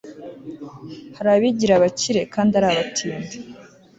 hari 1.17 1.29
abigira 1.35 1.73
abakire 1.75 2.21
kandi 2.33 2.51
ari 2.57 2.67
abatindi 2.71 3.37